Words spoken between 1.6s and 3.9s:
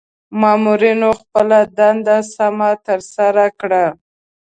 دنده سمه ترسره کړه.